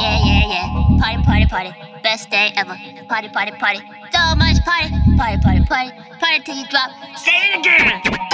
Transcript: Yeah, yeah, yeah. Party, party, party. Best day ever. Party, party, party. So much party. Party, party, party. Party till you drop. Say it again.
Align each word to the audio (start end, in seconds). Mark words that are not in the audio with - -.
Yeah, 0.00 0.18
yeah, 0.24 0.48
yeah. 0.48 0.98
Party, 0.98 1.22
party, 1.22 1.46
party. 1.46 1.70
Best 2.02 2.30
day 2.30 2.52
ever. 2.56 2.76
Party, 3.08 3.28
party, 3.28 3.52
party. 3.52 3.80
So 4.12 4.34
much 4.36 4.56
party. 4.64 4.88
Party, 5.16 5.38
party, 5.42 5.64
party. 5.66 5.90
Party 6.18 6.40
till 6.44 6.56
you 6.56 6.66
drop. 6.68 6.90
Say 7.16 7.32
it 7.52 7.58
again. 7.60 8.29